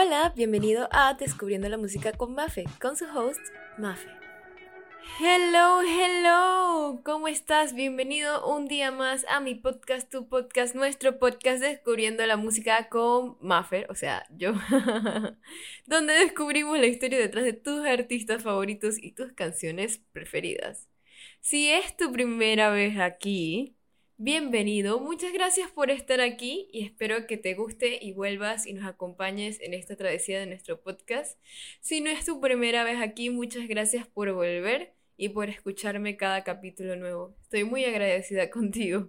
[0.00, 3.40] Hola, bienvenido a Descubriendo la Música con Mafe, con su host,
[3.78, 4.08] Mafe.
[5.18, 7.74] Hello, hello, ¿cómo estás?
[7.74, 13.38] Bienvenido un día más a mi podcast, tu podcast, nuestro podcast Descubriendo la Música con
[13.40, 14.52] Mafe, o sea, yo,
[15.86, 20.88] donde descubrimos la historia detrás de tus artistas favoritos y tus canciones preferidas.
[21.40, 23.77] Si es tu primera vez aquí,
[24.20, 28.84] Bienvenido, muchas gracias por estar aquí y espero que te guste y vuelvas y nos
[28.84, 31.38] acompañes en esta travesía de nuestro podcast.
[31.80, 36.42] Si no es tu primera vez aquí, muchas gracias por volver y por escucharme cada
[36.42, 37.36] capítulo nuevo.
[37.42, 39.08] Estoy muy agradecida contigo.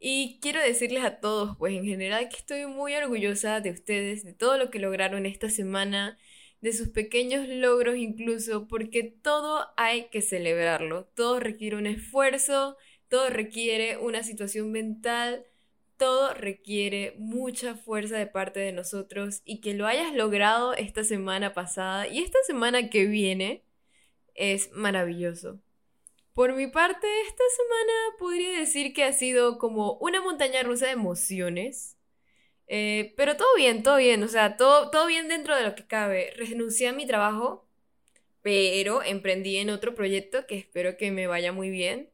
[0.00, 4.32] Y quiero decirles a todos, pues en general, que estoy muy orgullosa de ustedes, de
[4.32, 6.18] todo lo que lograron esta semana,
[6.60, 12.76] de sus pequeños logros incluso, porque todo hay que celebrarlo, todo requiere un esfuerzo,
[13.08, 15.46] todo requiere una situación mental,
[15.96, 21.54] todo requiere mucha fuerza de parte de nosotros y que lo hayas logrado esta semana
[21.54, 23.64] pasada y esta semana que viene
[24.34, 25.60] es maravilloso.
[26.34, 30.92] Por mi parte, esta semana podría decir que ha sido como una montaña rusa de
[30.92, 31.96] emociones.
[32.66, 35.86] Eh, pero todo bien, todo bien, o sea, todo, todo bien dentro de lo que
[35.86, 36.32] cabe.
[36.36, 37.68] Renuncié a mi trabajo,
[38.42, 42.10] pero emprendí en otro proyecto que espero que me vaya muy bien.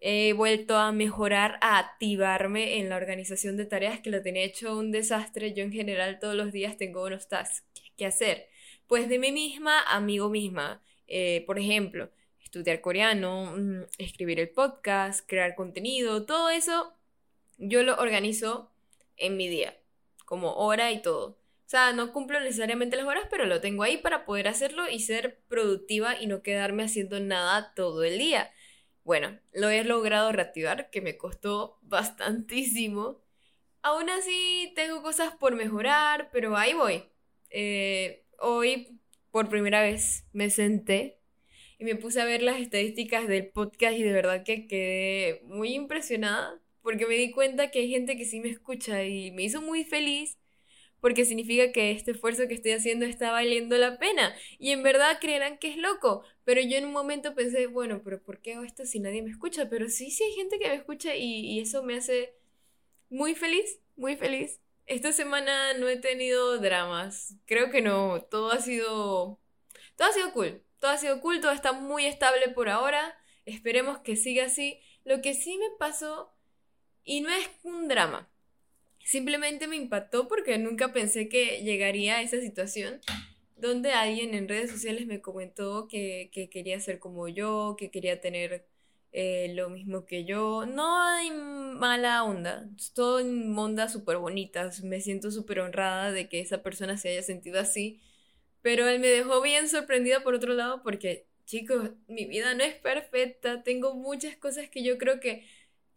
[0.00, 4.76] He vuelto a mejorar, a activarme en la organización de tareas que lo tenía hecho
[4.78, 5.54] un desastre.
[5.54, 7.64] Yo en general todos los días tengo unos tasks
[7.96, 8.48] que hacer.
[8.86, 10.80] Pues de mí misma, amigo misma.
[11.08, 12.10] Eh, por ejemplo,
[12.42, 16.94] estudiar coreano, mm, escribir el podcast, crear contenido, todo eso
[17.58, 18.70] yo lo organizo
[19.16, 19.76] en mi día,
[20.24, 21.30] como hora y todo.
[21.30, 25.00] O sea, no cumplo necesariamente las horas, pero lo tengo ahí para poder hacerlo y
[25.00, 28.50] ser productiva y no quedarme haciendo nada todo el día.
[29.08, 33.22] Bueno, lo he logrado reactivar, que me costó bastantísimo.
[33.80, 37.04] Aún así, tengo cosas por mejorar, pero ahí voy.
[37.48, 41.22] Eh, hoy, por primera vez, me senté
[41.78, 45.74] y me puse a ver las estadísticas del podcast y de verdad que quedé muy
[45.74, 49.62] impresionada porque me di cuenta que hay gente que sí me escucha y me hizo
[49.62, 50.37] muy feliz
[51.00, 54.34] porque significa que este esfuerzo que estoy haciendo está valiendo la pena.
[54.58, 58.22] Y en verdad creerán que es loco, pero yo en un momento pensé, bueno, pero
[58.22, 59.68] ¿por qué hago esto si nadie me escucha?
[59.68, 62.34] Pero sí, sí hay gente que me escucha y, eso me hace
[63.10, 64.60] muy feliz, muy feliz.
[64.86, 69.38] Esta semana no he tenido dramas, creo que no, todo ha sido,
[69.96, 73.98] todo ha sido cool, todo ha sido cool, todo está muy estable por ahora, esperemos
[73.98, 74.80] que siga así.
[75.04, 76.34] Lo que sí me pasó,
[77.04, 78.30] y no es un drama,
[79.08, 83.00] Simplemente me impactó porque nunca pensé que llegaría a esa situación
[83.56, 88.66] donde alguien en redes sociales me comentó que, quería ser como yo, que quería tener
[89.12, 90.66] eh, lo mismo que yo.
[90.66, 94.82] No hay mala onda, todo en onda súper bonitas.
[94.84, 98.02] Me siento súper honrada de que esa persona se haya sentido así.
[98.60, 102.74] Pero él me dejó bien sorprendida por otro lado porque, chicos, mi vida no es
[102.74, 103.62] perfecta.
[103.62, 105.46] Tengo muchas cosas que yo creo que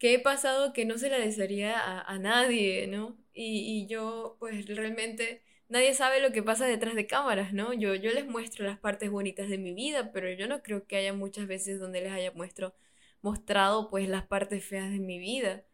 [0.01, 3.15] que he pasado que no se la desearía a, nadie, ¿no?
[3.35, 7.71] Y, yo, pues realmente, nadie sabe lo que pasa detrás de cámaras, ¿no?
[7.73, 10.97] Yo, yo les muestro las partes bonitas de mi vida, pero yo no creo que
[10.97, 12.73] haya muchas veces donde les haya muestro,
[13.21, 15.65] mostrado, pues, las partes feas de mi vida.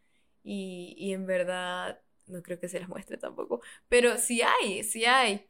[0.44, 3.62] Y, y en verdad, no creo que se las muestre tampoco.
[3.88, 5.46] Pero sí hay, sí hay.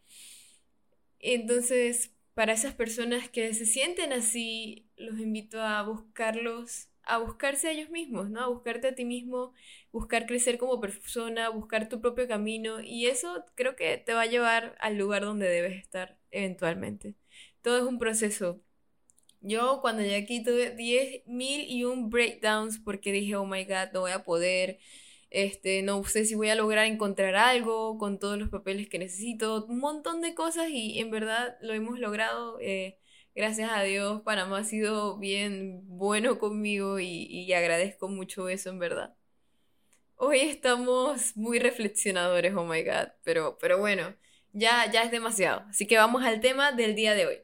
[1.18, 7.72] Entonces, para esas personas que se sienten así, los invito a buscarlos a buscarse a
[7.72, 8.40] ellos mismos, ¿no?
[8.42, 9.52] A buscarte a ti mismo,
[9.92, 14.26] buscar crecer como persona, buscar tu propio camino y eso creo que te va a
[14.26, 17.14] llevar al lugar donde debes estar eventualmente.
[17.62, 18.60] Todo es un proceso.
[19.40, 23.92] Yo cuando llegué aquí tuve 10 mil y un breakdowns porque dije, oh my god,
[23.92, 24.78] no voy a poder,
[25.30, 29.64] este, no sé si voy a lograr encontrar algo con todos los papeles que necesito,
[29.66, 32.58] un montón de cosas y en verdad lo hemos logrado.
[32.60, 32.98] Eh,
[33.38, 39.14] gracias a Dios, Panamá ha sido bien bueno conmigo y, agradezco mucho eso en verdad.
[40.16, 44.12] Hoy estamos muy reflexionadores, oh my god, pero, pero bueno,
[44.52, 45.64] ya, ya es demasiado.
[45.68, 47.36] Así que vamos al tema del día de hoy.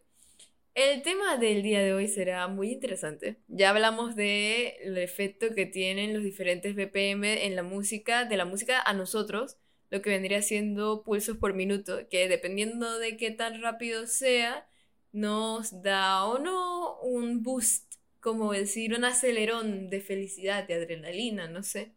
[0.75, 3.37] El tema del día de hoy será muy interesante.
[3.47, 8.83] Ya hablamos del efecto que tienen los diferentes BPM en la música, de la música
[8.83, 9.59] a nosotros,
[9.91, 14.67] lo que vendría siendo pulsos por minuto, que dependiendo de qué tan rápido sea,
[15.15, 21.63] nos da o no un boost, como decir, un acelerón de felicidad, de adrenalina, no
[21.63, 21.95] sé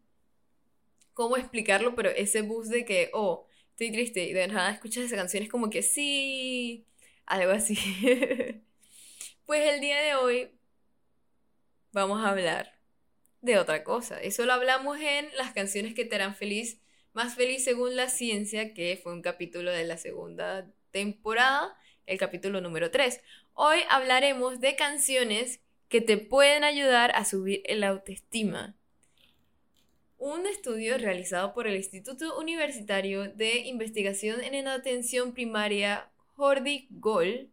[1.18, 5.16] cómo explicarlo, pero ese boost de que, oh, estoy triste y de nada escuchas esa
[5.16, 6.86] canción es como que sí,
[7.26, 7.76] algo así.
[9.46, 10.52] pues el día de hoy
[11.90, 12.78] vamos a hablar
[13.40, 14.20] de otra cosa.
[14.20, 16.80] Eso lo hablamos en las canciones que te harán feliz
[17.14, 21.76] Más feliz según la ciencia, que fue un capítulo de la segunda temporada,
[22.08, 23.20] el capítulo número 3.
[23.54, 28.76] Hoy hablaremos de canciones que te pueden ayudar a subir el autoestima.
[30.16, 37.50] Un estudio realizado por el Instituto Universitario de Investigación en Atención Primaria Jordi Gol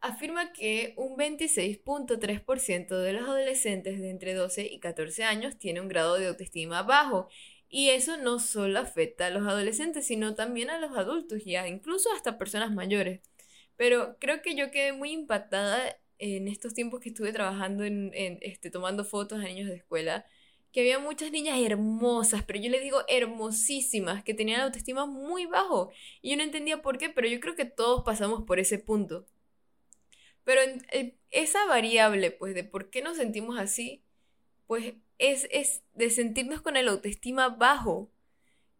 [0.00, 5.88] afirma que un 26.3% de los adolescentes de entre 12 y 14 años tiene un
[5.88, 7.28] grado de autoestima bajo.
[7.68, 12.12] Y eso no solo afecta a los adolescentes, sino también a los adultos, ya incluso
[12.12, 13.20] hasta personas mayores.
[13.76, 18.70] Pero creo que yo quedé muy impactada en estos tiempos que estuve trabajando en, este,
[18.70, 20.26] tomando fotos a niños de escuela,
[20.72, 25.90] que había muchas niñas hermosas, pero yo les digo hermosísimas, que tenían autoestima muy bajo.
[26.20, 29.26] Y yo no entendía por qué, pero yo creo que todos pasamos por ese punto.
[30.44, 30.60] Pero
[31.30, 34.04] esa variable, pues, de por qué nos sentimos así,
[34.66, 38.10] pues es, es de sentirnos con el autoestima bajo.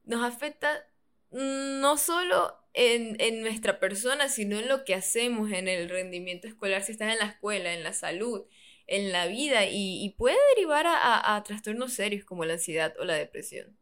[0.05, 0.87] Nos afecta
[1.31, 6.93] no solo en, nuestra persona, sino en lo que hacemos, en el rendimiento escolar, si
[6.93, 8.45] estás en la escuela, en la salud,
[8.87, 13.79] en la vida, y, puede derivar a, trastornos serios como la ansiedad o la depresión.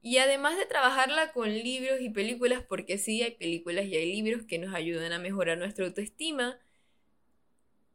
[0.00, 4.46] Y además de trabajarla con libros y películas, porque sí hay películas y hay libros
[4.46, 6.58] que nos ayudan a mejorar nuestra autoestima,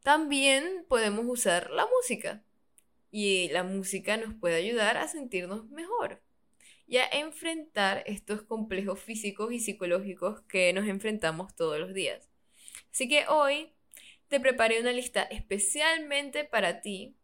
[0.04, 2.44] también podemos usar la música.
[3.10, 6.22] Y la música nos puede ayudar a sentirnos mejor
[6.86, 12.28] y a enfrentar estos complejos físicos y psicológicos que nos enfrentamos todos los días.
[12.92, 13.72] Así que hoy
[14.28, 17.16] te preparé una lista especialmente para ti,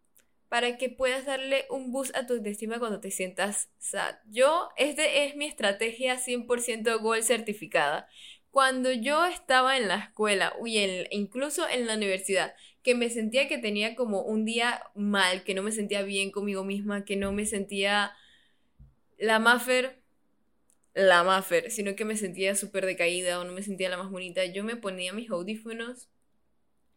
[0.48, 4.16] para que puedas darle un boost a tu autoestima cuando te sientas sad.
[4.26, 8.08] Yo, esta es mi estrategia 100% Gold certificada.
[8.50, 10.78] Cuando yo estaba en la escuela, y
[11.10, 15.62] incluso en la universidad, que me sentía que tenía como un día mal, que no
[15.62, 18.12] me sentía bien conmigo misma, que no me sentía
[19.18, 20.00] la Maffer,
[20.94, 24.44] la Maffer, sino que me sentía súper decaída o no me sentía la más bonita,
[24.44, 26.08] yo me ponía mis audífonos,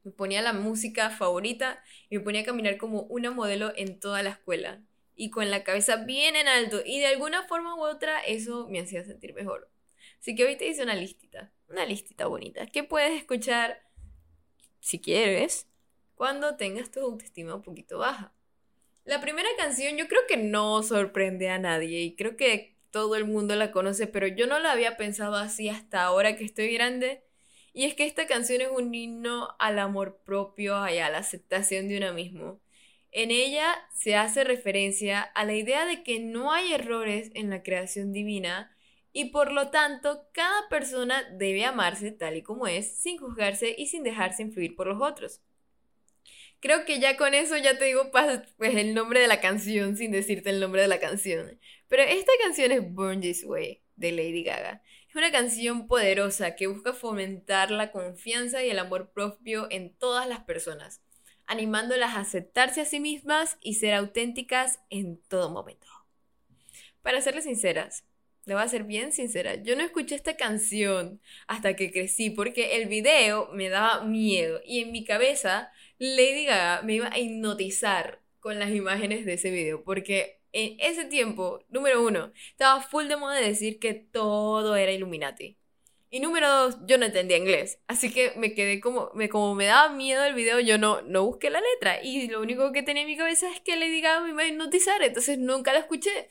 [0.04, 4.24] me ponía la música favorita y me ponía a caminar como una modelo en toda
[4.24, 4.82] la escuela
[5.16, 8.80] y con la cabeza bien en alto y de alguna forma u otra eso me
[8.80, 9.70] hacía sentir mejor.
[10.20, 13.84] Así que hoy te hice una listita, una listita bonita, que puedes escuchar
[14.80, 15.68] si quieres
[16.16, 18.34] cuando tengas tu autoestima un poquito baja.
[19.04, 23.26] La primera canción yo creo que no sorprende a nadie y creo que todo el
[23.26, 27.24] mundo la conoce, pero yo no la había pensado así hasta ahora que estoy grande.
[27.74, 31.88] Y es que esta canción es un himno al amor propio y a la aceptación
[31.88, 32.60] de uno mismo.
[33.12, 37.64] En ella se hace referencia a la idea de que no hay errores en la
[37.64, 38.76] creación divina
[39.14, 43.88] y por lo tanto cada persona debe amarse tal y como es, sin juzgarse y
[43.88, 45.42] sin dejarse influir por los otros.
[46.62, 50.12] Creo que ya con eso ya te digo pues el nombre de la canción sin
[50.12, 51.60] decirte el nombre de la canción.
[51.88, 54.84] Pero esta canción es Burn This Way de Lady Gaga.
[55.10, 60.28] Es una canción poderosa que busca fomentar la confianza y el amor propio en todas
[60.30, 61.02] las personas,
[61.48, 65.88] animándolas a aceptarse a sí mismas y ser auténticas en todo momento.
[67.02, 68.06] Para serles sinceras,
[68.46, 72.78] le voy a ser bien sincera, yo no escuché esta canción hasta que crecí porque
[72.78, 75.72] el video me daba miedo y en mi cabeza
[76.04, 81.06] Lady Gaga me iba a hipnotizar con las imágenes de ese video, porque en ese
[81.06, 85.58] tiempo, número uno, estaba full de moda de decir que todo era Illuminati.
[86.10, 87.80] Y número dos, yo no entendía inglés.
[87.86, 91.24] Así que me quedé como, me, como me daba miedo el video, yo no, no
[91.24, 92.02] busqué la letra.
[92.02, 94.48] Y lo único que tenía en mi cabeza es que Lady Gaga me iba a
[94.48, 95.04] hipnotizar.
[95.04, 96.30] Entonces nunca la escuché.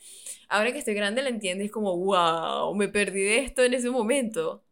[0.49, 3.89] Ahora que estoy grande la entiendo es como, wow, me perdí de esto en ese
[3.89, 4.65] momento.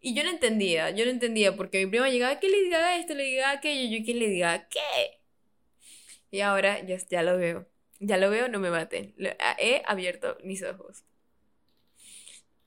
[0.00, 3.14] Y yo no entendía, yo no entendía, porque mi prima llegaba, que le diga esto,
[3.14, 5.20] le diga aquello, yo que le diga qué.
[6.30, 7.66] Y ahora ya, ya lo veo.
[7.98, 9.14] Ya lo veo, no me maten.
[9.58, 11.04] He abierto mis ojos.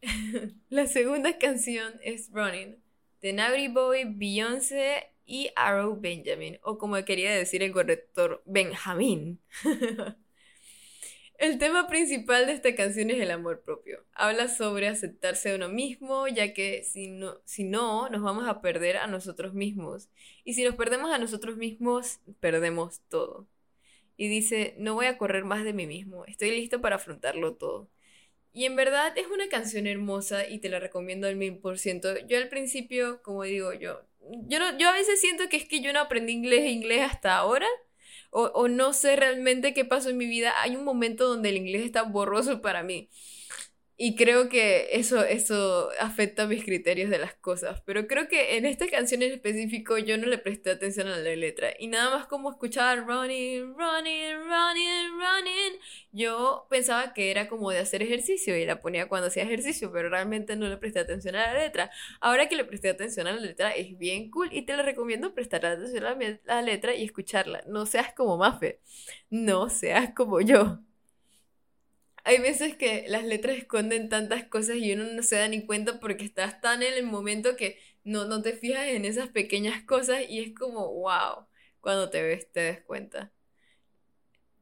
[0.70, 2.82] La segunda canción es Running,
[3.22, 9.40] de Navy Boy, Beyoncé y Arrow Benjamin, o como quería decir el corrector, Benjamin.
[11.40, 14.04] El tema principal de esta canción es el amor propio.
[14.14, 18.60] Habla sobre aceptarse a uno mismo, ya que si no, si no, nos vamos a
[18.62, 20.10] perder a nosotros mismos.
[20.44, 23.48] Y si nos perdemos a nosotros mismos, perdemos todo.
[24.18, 27.90] Y dice, no voy a correr más de mí mismo, estoy listo para afrontarlo todo.
[28.52, 32.18] Y en verdad es una canción hermosa y te la recomiendo al mil por ciento.
[32.28, 34.02] Yo al principio, como digo yo,
[34.50, 37.38] yo, no, yo a veces siento que es que yo no aprendí inglés inglés hasta
[37.38, 37.68] ahora
[38.32, 41.84] o, no sé realmente qué pasó en mi vida, hay un momento donde el inglés
[41.84, 43.10] está borroso para mí.
[44.02, 47.82] Y creo que eso, eso afecta mis criterios de las cosas.
[47.86, 51.36] Pero creo que en esta canción en específico yo no le presté atención a la
[51.36, 51.74] letra.
[51.78, 55.80] Y nada más como escuchar running, running, running, running.
[56.14, 60.08] Yo pensaba que era como de hacer ejercicio y la ponía cuando hacía ejercicio, pero
[60.08, 61.92] realmente no le presté atención a la letra.
[62.22, 65.34] Ahora que le presté atención a la letra es bien cool y te lo recomiendo
[65.34, 66.16] prestar atención a
[66.46, 67.64] la letra y escucharla.
[67.68, 68.80] No seas como Mafe.
[69.30, 70.80] No seas como yo
[72.24, 76.00] hay veces que las letras esconden tantas cosas y uno no se da ni cuenta
[76.00, 80.22] porque estás tan en el momento que no, no te fijas en esas pequeñas cosas
[80.28, 81.48] y es como, wow,
[81.82, 83.32] cuando te ves te des cuenta.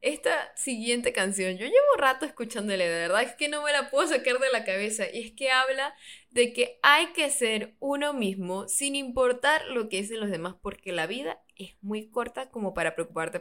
[0.02, 4.08] Esta siguiente canción, yo llevo rato escuchándole, de verdad es que no me la puedo
[4.08, 5.96] sacar de la cabeza y es que habla
[6.30, 10.92] de que hay que ser uno mismo sin importar lo que dicen los demás porque
[10.92, 13.40] la vida es muy corta como para preocuparte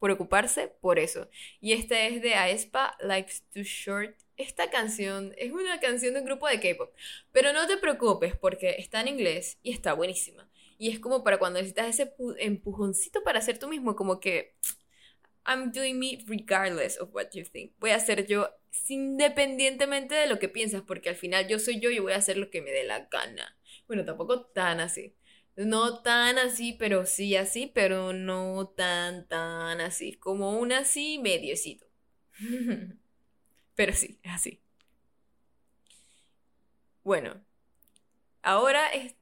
[0.00, 1.28] preocuparse por eso.
[1.60, 4.16] Y esta es de Aespa, Life's Too Short.
[4.36, 6.92] Esta canción es una canción de un grupo de K-pop,
[7.30, 10.50] pero no te preocupes porque está en inglés y está buenísima.
[10.76, 14.56] Y es como para cuando necesitas ese empujoncito para ser tú mismo, como que
[15.46, 17.72] I'm doing me regardless of what you think.
[17.78, 18.50] Voy a ser yo
[18.88, 22.36] independientemente de lo que piensas, porque al final yo soy yo y voy a hacer
[22.36, 23.56] lo que me dé la gana.
[23.86, 25.14] Bueno, tampoco tan así.
[25.56, 30.14] No tan así, pero sí así, pero no tan, tan así.
[30.14, 31.86] Como un así mediocito.
[33.76, 34.60] pero sí, así.
[37.04, 37.44] Bueno,
[38.42, 39.14] ahora es...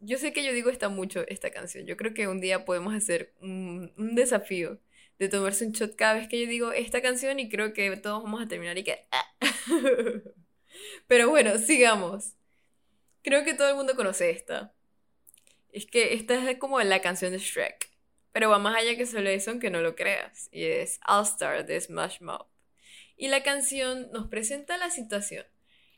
[0.00, 1.86] Yo sé que yo digo esta mucho, esta canción.
[1.86, 4.80] Yo creo que un día podemos hacer un, un desafío
[5.18, 8.22] de tomarse un shot cada vez que yo digo esta canción y creo que todos
[8.22, 9.06] vamos a terminar y que...
[9.10, 9.24] Ah.
[11.06, 12.34] pero bueno, sigamos.
[13.22, 14.73] Creo que todo el mundo conoce esta.
[15.74, 17.90] Es que esta es como la canción de Shrek.
[18.30, 20.48] Pero va más allá que solo eso, aunque no lo creas.
[20.52, 22.46] Y es All Star de Smash Mouth.
[23.16, 25.44] Y la canción nos presenta la situación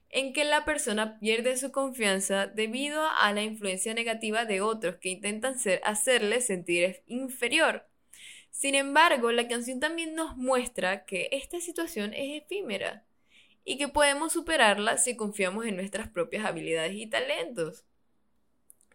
[0.09, 5.11] en que la persona pierde su confianza debido a la influencia negativa de otros que
[5.11, 7.87] intentan hacerle sentir inferior.
[8.51, 13.05] Sin embargo, la canción también nos muestra que esta situación es efímera
[13.63, 17.85] y que podemos superarla si confiamos en nuestras propias habilidades y talentos.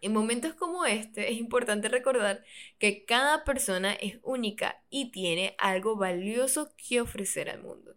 [0.02, 2.44] En momentos como este es importante recordar
[2.80, 7.94] que cada persona es única y tiene algo valioso que ofrecer al mundo.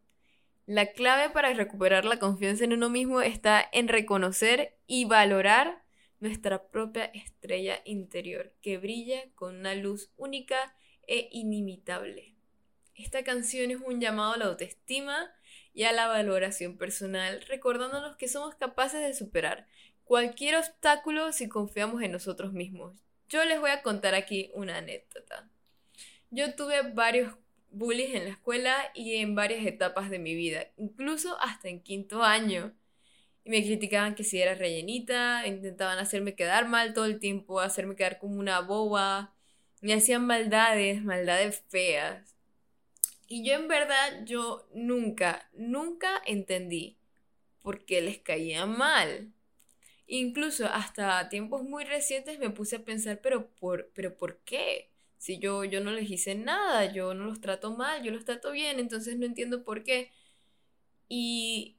[0.68, 5.84] La clave para recuperar la confianza en uno mismo está en reconocer y valorar
[6.20, 10.76] nuestra propia estrella interior, que brilla con una luz única
[11.08, 12.36] e inimitable.
[12.94, 15.32] Esta canción es un llamado a la autoestima
[15.74, 19.68] y a la valoración personal, recordándonos que somos capaces de superar
[20.06, 22.96] cualquier obstáculo si confiamos en nosotros mismos.
[23.28, 25.50] Yo les voy a contar aquí una anécdota.
[26.30, 27.34] Yo tuve varios
[27.72, 32.24] bullies en la escuela y en varias etapas de mi vida, incluso hasta en quinto
[32.24, 32.74] año.
[33.44, 37.96] Y me criticaban que si era rellenita, intentaban hacerme quedar mal todo el tiempo, hacerme
[37.96, 39.36] quedar como una boba,
[39.82, 42.36] me hacían maldades, maldades feas.
[43.28, 46.98] Y yo en verdad, yo nunca, nunca entendí
[47.62, 49.35] por qué les caía mal.
[50.08, 54.92] Incluso hasta tiempos muy recientes me puse a pensar, pero ¿por, pero ¿por qué?
[55.18, 58.52] Si yo, yo no les hice nada, yo no los trato mal, yo los trato
[58.52, 60.12] bien, entonces no entiendo por qué.
[61.08, 61.78] Y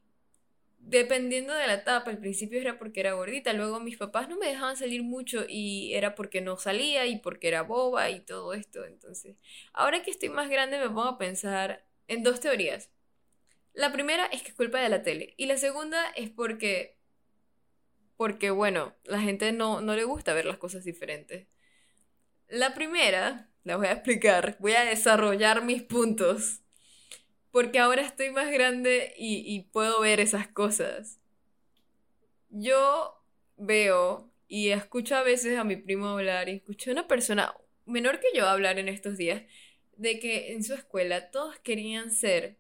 [0.78, 4.46] dependiendo de la etapa, al principio era porque era gordita, luego mis papás no me
[4.48, 8.84] dejaban salir mucho y era porque no salía y porque era boba y todo esto.
[8.84, 9.36] Entonces,
[9.72, 12.90] ahora que estoy más grande me pongo a pensar en dos teorías.
[13.74, 16.95] La primera es que es culpa de la tele y la segunda es porque
[18.16, 21.46] porque bueno, la gente no, no le gusta ver las cosas diferentes.
[22.48, 26.60] La primera, la voy a explicar, voy a desarrollar mis puntos,
[27.50, 31.18] porque ahora estoy más grande y, y puedo ver esas cosas.
[32.50, 33.22] Yo
[33.56, 37.54] veo y escucho a veces a mi primo hablar y escucho a una persona
[37.84, 39.42] menor que yo hablar en estos días
[39.96, 42.56] de que en su escuela todos querían ser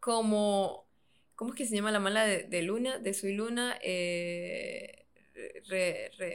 [0.00, 0.85] como
[1.36, 2.98] ¿Cómo es que se llama la mala de, Luna?
[2.98, 3.78] De Soy Luna.
[3.82, 5.06] Eh,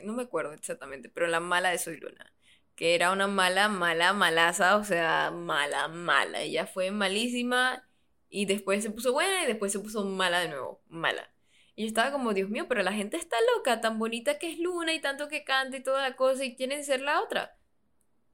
[0.03, 2.31] no me acuerdo exactamente, pero la mala de Soy Luna.
[2.75, 6.41] Que era una mala, mala, malaza, o sea, mala, mala.
[6.41, 7.87] Ella fue malísima
[8.29, 11.33] y después se puso buena y después se puso mala de nuevo, mala.
[11.75, 14.59] Y yo estaba como, Dios mío, pero la gente está loca, tan bonita que es
[14.59, 17.57] Luna y tanto que canta y toda la cosa y quieren ser la otra.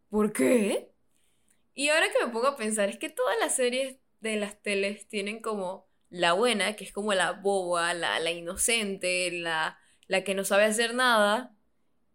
[0.09, 0.91] ¿Por qué?
[1.73, 5.07] Y ahora que me pongo a pensar, es que todas las series de las teles
[5.07, 10.35] tienen como la buena, que es como la boba, la, la inocente, la, la que
[10.35, 11.55] no sabe hacer nada,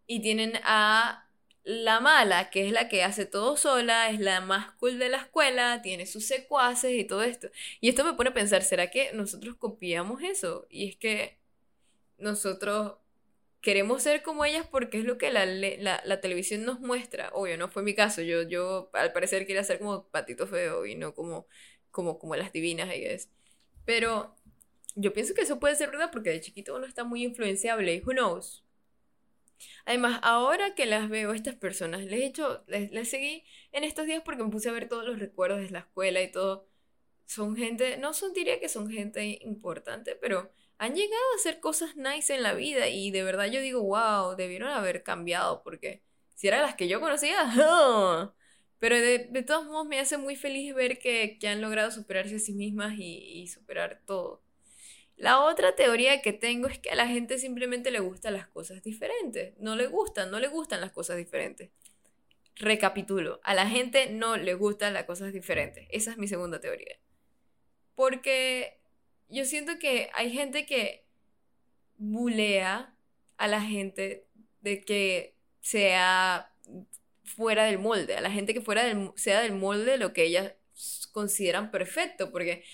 [0.07, 1.29] y tienen a
[1.65, 5.19] la mala, que es la que hace todo sola, es la más cool de la
[5.19, 7.51] escuela, tiene sus secuaces y todo esto.
[7.81, 10.67] Y esto me pone a pensar, ¿será que nosotros copiamos eso?
[10.71, 11.39] Y es que
[12.19, 12.99] nosotros
[13.61, 17.31] queremos ser como ellas porque es lo que la, la, televisión nos muestra.
[17.33, 18.23] Obvio, no fue mi caso.
[18.23, 21.47] Yo, yo al parecer quería ser como Patito Feo y no como,
[21.91, 23.31] como, como las divinas, es
[23.85, 24.35] Pero
[24.95, 28.03] yo pienso que eso puede ser verdad porque de chiquito uno está muy influenciable.
[28.05, 28.65] Who knows?
[29.85, 34.23] Además, ahora que las veo, estas personas, les he hecho, les, seguí en estos días
[34.25, 36.69] porque me puse a ver todos los recuerdos de la escuela y todo.
[37.27, 41.97] Son gente, no son, diría que son gente importante, pero han llegado a hacer cosas
[41.97, 46.03] nice en la vida y de verdad yo digo, wow, debieron haber cambiado porque
[46.35, 47.39] si eran las que yo conocía,
[48.83, 52.53] pero de, todos modos me hace muy feliz ver que, han logrado superarse a sí
[52.53, 54.43] mismas y superar todo.
[55.23, 58.83] La otra teoría que tengo es que a la gente simplemente le gustan las cosas
[58.83, 59.57] diferentes.
[59.61, 61.71] No le gustan, no le gustan las cosas diferentes.
[62.57, 65.87] Recapitulo, a la gente no le gustan las cosas diferentes.
[65.91, 66.99] Esa es mi segunda teoría.
[67.95, 68.81] Porque
[69.29, 71.07] yo siento que hay gente que
[71.99, 72.97] bulea
[73.37, 74.27] a la gente
[74.61, 76.53] de que sea
[77.25, 80.25] fuera del molde, a la gente que fuera del, sea del molde de lo que
[80.25, 80.55] ellas
[81.13, 82.65] consideran perfecto, porque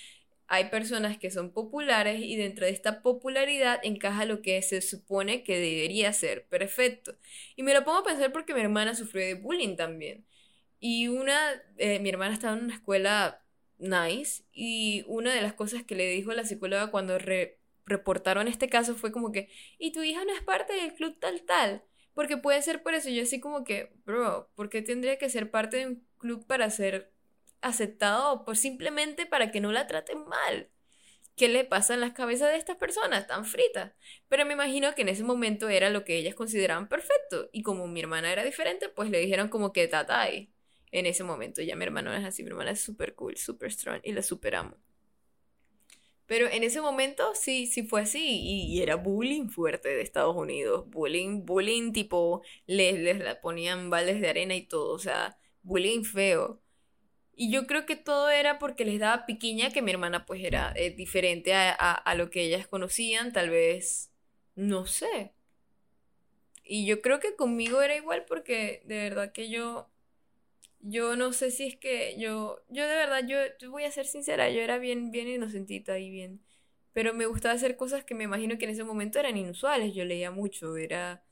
[0.48, 5.42] hay personas que son populares y dentro de esta popularidad encaja lo que se supone
[5.44, 7.16] que debería ser perfecto.
[7.54, 10.26] Y me lo pongo a pensar porque mi hermana sufrió de bullying también.
[10.80, 13.42] Y una, eh, mi hermana estaba en una escuela
[13.78, 17.18] nice y una de las cosas que le dijo la psicóloga cuando
[17.86, 21.42] reportaron este caso fue como que, y tu hija no es parte del club tal
[21.42, 21.84] tal,
[22.18, 23.10] porque puede ser por eso.
[23.10, 26.68] Yo así como que, bro, ¿por qué tendría que ser parte de un club para
[26.68, 27.12] ser
[27.60, 30.68] aceptado por simplemente para que no la traten mal.
[31.36, 33.92] ¿Qué le pasa en las cabezas de estas personas tan fritas?
[34.28, 37.50] Pero me imagino que en ese momento era lo que ellas consideraban perfecto.
[37.52, 40.52] Y como mi hermana era diferente, pues le dijeron como que tatai.
[40.90, 44.00] En ese momento ya mi hermana es así, mi hermana es súper cool, súper strong
[44.02, 44.87] y la superamos.
[46.28, 50.84] Pero en ese momento sí, sí fue así y, era bullying fuerte de Estados Unidos.
[50.90, 56.60] Bullying, bullying tipo, les, les ponían vales de arena y todo, o sea, bullying feo.
[57.34, 60.72] Y yo creo que todo era porque les daba piquiña que mi hermana pues era
[60.76, 64.12] eh, diferente a, a, lo que ellas conocían, tal vez,
[64.54, 65.32] no sé.
[66.64, 69.88] Y yo creo que conmigo era igual porque de verdad que yo,
[70.80, 74.50] yo no sé si es que yo, yo de verdad, yo, voy a ser sincera,
[74.50, 76.40] yo era bien, bien inocentita y bien,
[76.92, 80.04] pero me gustaba hacer cosas que me imagino que en ese momento eran inusuales, yo
[80.04, 81.22] leía mucho, era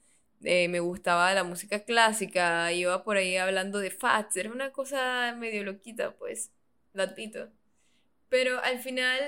[0.42, 5.34] eh, me gustaba la música clásica, iba por ahí hablando de Fats, era una cosa
[5.38, 6.52] medio loquita, pues,
[6.92, 7.50] lo admito.
[8.28, 9.20] Pero al final,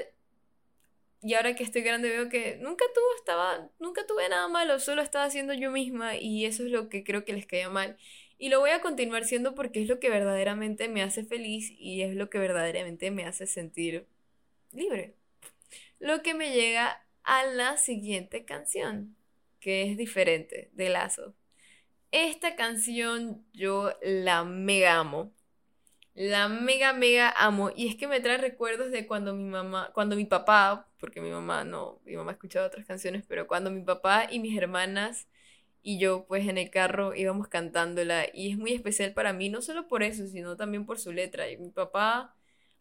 [1.22, 5.02] y ahora que estoy grande veo que nunca tuvo, estaba, nunca tuve nada malo, solo
[5.02, 7.96] estaba siendo yo misma y eso es lo que creo que les caía mal.
[8.38, 12.02] Y lo voy a continuar siendo porque es lo que verdaderamente me hace feliz y
[12.02, 14.06] es lo que verdaderamente me hace sentir
[14.72, 15.14] libre.
[15.98, 19.16] Lo que me llega a la siguiente canción
[19.60, 21.34] que es diferente de Lazo.
[22.10, 25.32] Esta canción yo la mega amo.
[26.14, 27.70] La mega, mega amo.
[27.74, 31.30] Y es que me trae recuerdos de cuando mi mamá, cuando mi papá, porque mi
[31.30, 35.28] mamá no, mi mamá ha escuchado otras canciones, pero cuando mi papá y mis hermanas
[35.82, 38.26] y yo pues en el carro íbamos cantándola.
[38.32, 41.50] Y es muy especial para mí, no solo por eso, sino también por su letra.
[41.50, 42.34] Y mi papá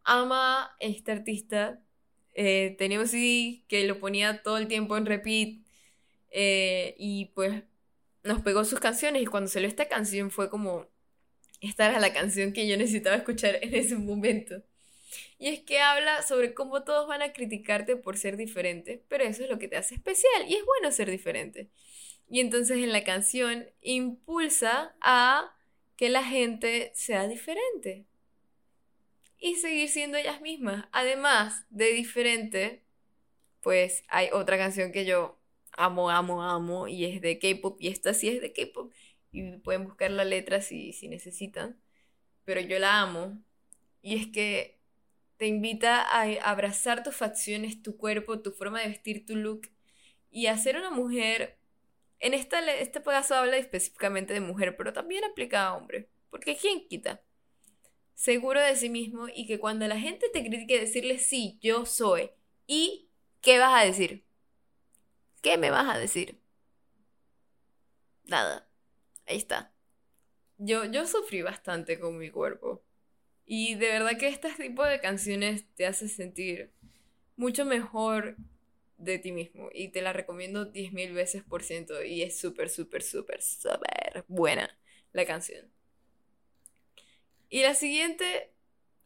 [0.04, 1.82] ama este artista.
[2.34, 5.60] Eh, tenía un CD que lo ponía todo el tiempo en repeat
[6.32, 7.64] eh, y pues
[8.24, 10.88] nos pegó sus canciones y cuando salió esta canción fue como,
[11.62, 14.64] esta era la canción que yo necesitaba escuchar en ese momento.
[15.40, 19.44] Y es que habla sobre cómo todos van a criticarte por ser diferente, pero eso
[19.44, 21.70] es lo que te hace especial y es bueno ser diferente.
[22.30, 25.54] Y entonces en la canción impulsa a
[25.96, 28.06] que la gente sea diferente
[29.40, 30.86] y seguir siendo ellas mismas.
[30.92, 32.84] Además de diferente,
[33.62, 35.40] pues hay otra canción que yo
[35.78, 38.92] amo, amo, amo, y es de K-pop, y esta sí es de K-pop,
[39.32, 41.80] y pueden buscar la letra si, si necesitan,
[42.46, 43.40] pero yo la amo,
[44.02, 44.80] y es que
[45.38, 49.70] te invita a abrazar tus facciones, tu cuerpo, tu forma de vestir, tu look,
[50.32, 51.57] y a ser una mujer,
[52.20, 56.88] en esta, este caso habla específicamente de mujer, pero también aplica a hombre, porque ¿quién
[56.88, 57.22] quita?
[58.16, 62.32] Seguro de sí mismo y que cuando la gente te critique decirle sí, yo soy,
[62.66, 63.10] ¿y
[63.42, 64.26] qué vas a decir?
[65.42, 66.40] ¿Qué me vas a decir?
[68.24, 68.68] Nada.
[69.26, 69.74] Ahí está.
[70.58, 72.84] Yo, yo sufrí bastante con mi cuerpo.
[73.46, 76.74] Y de verdad que este tipo de canciones te hace sentir
[77.38, 78.36] mucho mejor
[78.98, 79.70] de ti mismo.
[79.74, 82.04] Y te la recomiendo 10.000 veces por ciento.
[82.04, 84.78] Y es súper, súper, súper, súper buena.
[85.14, 85.72] la canción.
[87.50, 88.52] Y la siguiente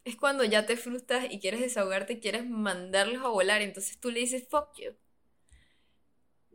[0.06, 4.20] es cuando ya te frustras y quieres desahogarte, quieres mandarlos a volar, entonces tú le
[4.22, 4.96] dices fuck you.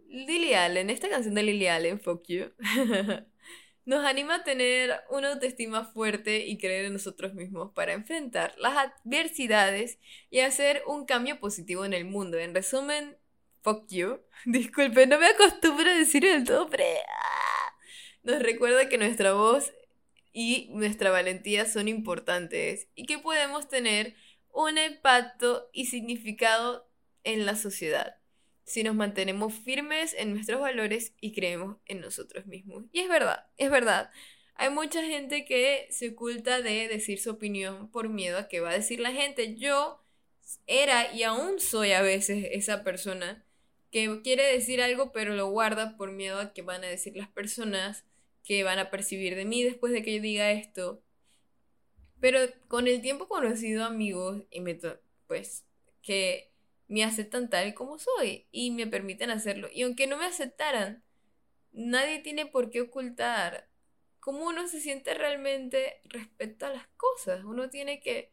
[0.09, 2.53] Lily Allen, esta canción de Lily Allen, fuck you,
[3.85, 8.77] nos anima a tener una autoestima fuerte y creer en nosotros mismos para enfrentar las
[8.77, 9.99] adversidades
[10.31, 12.39] y hacer un cambio positivo en el mundo.
[12.39, 13.17] En resumen,
[13.67, 14.21] fuck you.
[14.45, 16.85] Disculpe, no me acostumbro a decir el nombre.
[17.09, 17.75] Ah.
[18.23, 19.73] Nos recuerda que nuestra voz
[20.33, 24.15] y nuestra valentía son importantes y que podemos tener
[24.53, 26.89] un impacto y significado
[27.25, 28.17] en la sociedad
[28.65, 32.85] si nos mantenemos firmes en nuestros valores y creemos en nosotros mismos.
[32.93, 34.11] Y es verdad, es verdad.
[34.57, 38.71] Hay mucha gente que se oculta de decir su opinión por miedo a que va
[38.71, 39.55] a decir la gente.
[39.55, 40.03] Yo
[40.67, 43.47] era y aún soy a veces esa persona
[43.91, 47.29] que quiere decir algo pero lo guarda por miedo a que van a decir las
[47.29, 48.05] personas
[48.45, 51.03] que van a percibir de mí después de que yo diga esto.
[52.21, 54.79] Pero con el tiempo he conocido amigos y me
[55.27, 55.65] pues
[56.03, 56.53] que
[56.89, 59.69] me aceptan tal como soy y me permiten hacerlo.
[59.73, 61.03] Y aunque no me aceptaran,
[61.73, 63.69] nadie tiene por qué ocultar
[64.21, 67.45] cómo uno se siente realmente respecto a las cosas.
[67.45, 68.33] Uno tiene que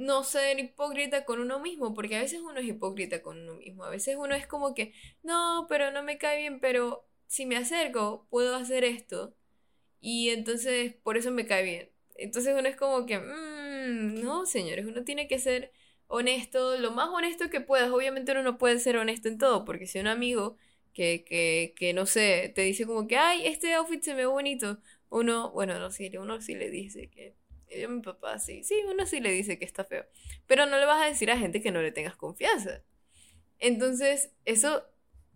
[0.00, 3.84] no ser hipócrita con uno mismo, porque a veces uno es hipócrita con uno mismo.
[3.84, 7.56] A veces uno es como que, no, pero no me cae bien, pero si me
[7.56, 9.34] acerco, puedo hacer esto.
[10.00, 11.90] Y entonces, por eso me cae bien.
[12.16, 15.72] Entonces uno es como que, mmm, no, señores, uno tiene que ser
[16.06, 17.90] honesto, lo más honesto que puedas.
[17.90, 20.56] Obviamente uno no puede ser honesto en todo, porque si un amigo
[20.94, 24.26] que, que, que no sé, te dice como que, ay, este outfit se me ve
[24.26, 24.78] bonito,
[25.10, 27.34] uno, bueno, no sé, uno sí le dice que,
[27.78, 30.06] yo mi papá sí, sí, uno sí le dice que está feo,
[30.46, 32.82] pero no le vas a decir a gente que no le tengas confianza.
[33.58, 34.84] Entonces, eso,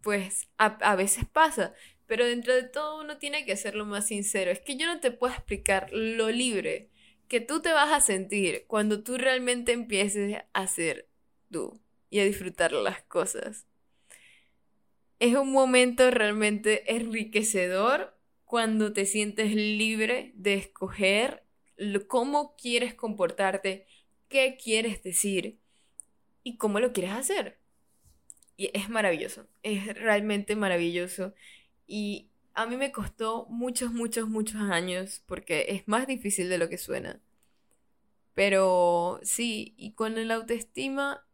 [0.00, 1.74] pues, a, veces pasa,
[2.06, 4.50] pero dentro de todo uno tiene que ser lo más sincero.
[4.50, 6.90] Es que yo no te puedo explicar lo libre
[7.28, 11.08] que tú te vas a sentir cuando tú realmente empieces a ser
[11.50, 13.66] tú y a disfrutar las cosas.
[15.18, 21.43] Es un momento realmente enriquecedor cuando te sientes libre de escoger
[22.08, 23.86] cómo quieres comportarte,
[24.28, 25.58] qué quieres decir
[26.42, 27.58] y cómo lo quieres hacer.
[28.56, 31.34] Y es maravilloso, es realmente maravilloso.
[31.86, 36.68] Y a mí me costó muchos, muchos, muchos años porque es más difícil de lo
[36.68, 37.20] que suena.
[38.34, 41.26] Pero sí, y con el autoestima,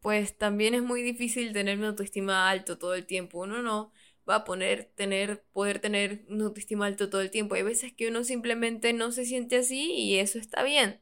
[0.00, 3.40] pues también es muy difícil tener una autoestima alto todo el tiempo.
[3.40, 3.92] Uno no
[4.32, 7.54] va a poner, tener, poder tener una autoestima alto todo el tiempo.
[7.54, 11.00] Hay veces que uno simplemente no se siente así y eso está bien.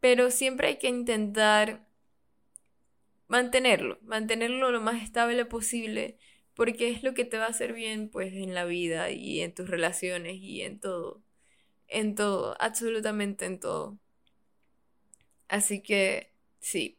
[0.00, 1.86] Pero siempre hay que intentar
[3.28, 6.18] mantenerlo, mantenerlo lo más estable posible
[6.54, 9.54] porque es lo que te va a hacer bien pues en la vida y en
[9.54, 11.22] tus relaciones y en todo,
[11.88, 13.98] en todo, absolutamente en todo.
[15.48, 16.98] Así que sí,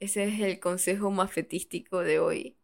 [0.00, 2.55] ese es el consejo más fetístico de hoy.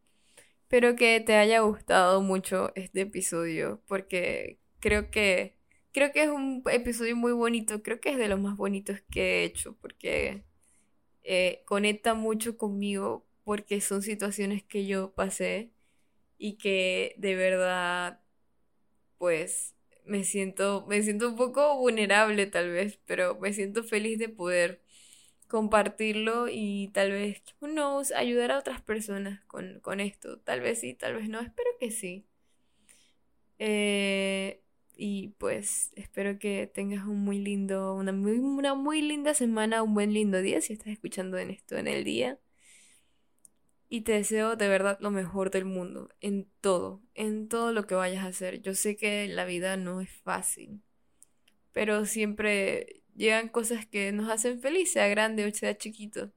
[0.72, 5.58] Espero que te haya gustado mucho este episodio porque creo que
[5.92, 9.20] creo que es un episodio muy bonito, creo que es de los más bonitos que
[9.20, 10.44] he hecho porque
[11.24, 15.72] eh, conecta mucho conmigo porque son situaciones que yo pasé
[16.38, 18.22] y que de verdad,
[19.18, 19.74] pues
[20.06, 24.82] me siento, me siento un poco vulnerable tal vez, pero me siento feliz de poder
[25.52, 30.38] compartirlo y tal vez, who ayudar a otras personas con, esto.
[30.40, 32.24] Tal vez sí, tal vez no, espero que sí.
[33.58, 34.62] Eh,
[34.96, 39.92] y pues espero que tengas un muy lindo, una muy, una muy linda semana, un
[39.92, 42.38] buen lindo día si estás escuchando en esto en el día
[43.90, 47.94] y te deseo de verdad lo mejor del mundo, en todo, en todo lo que
[47.94, 48.62] vayas a hacer.
[48.62, 50.82] Yo sé que la vida no es fácil,
[51.72, 56.33] pero siempre llegan cosas que nos hacen feliz, sea grande o sea chiquito.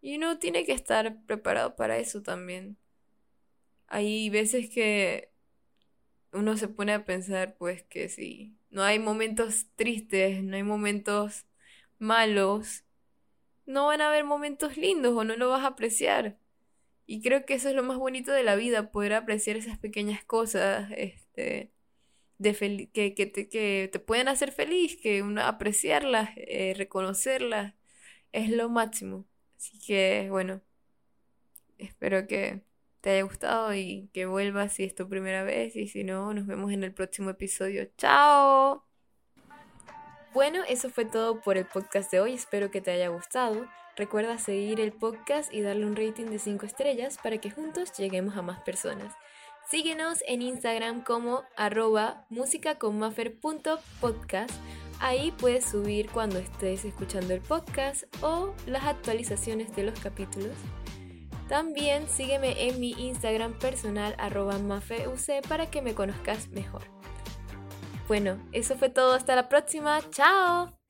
[0.00, 2.76] Y uno tiene que estar preparado para eso también.
[3.86, 5.30] Hay veces que
[6.32, 11.46] uno se pone a pensar, pues que si no hay momentos tristes, no hay momentos
[11.98, 12.84] malos,
[13.66, 16.38] no van a haber momentos lindos o no lo vas a apreciar.
[17.06, 20.24] Y creo que eso es lo más bonito de la vida, poder apreciar esas pequeñas
[20.24, 21.70] cosas, este,
[22.42, 27.74] de que, que, te, que te pueden hacer feliz, que uno, apreciarlas, eh, reconocerlas,
[28.32, 29.26] es lo máximo.
[29.56, 30.60] Así que, bueno,
[31.78, 32.62] espero que
[33.00, 36.46] te haya gustado y que vuelvas si es tu primera vez y si no, nos
[36.46, 37.88] vemos en el próximo episodio.
[37.96, 38.86] ¡Chao!
[40.32, 43.68] Bueno, eso fue todo por el podcast de hoy, espero que te haya gustado.
[43.96, 48.36] Recuerda seguir el podcast y darle un rating de 5 estrellas para que juntos lleguemos
[48.36, 49.14] a más personas.
[49.72, 54.52] Síguenos en Instagram como arroba musicaconmaffer.podcast.
[55.00, 60.54] Ahí puedes subir cuando estés escuchando el podcast o las actualizaciones de los capítulos.
[61.48, 64.58] También sígueme en mi Instagram personal arroba
[65.48, 66.82] para que me conozcas mejor.
[68.08, 69.14] Bueno, eso fue todo.
[69.14, 70.02] Hasta la próxima.
[70.10, 70.81] ¡Chao!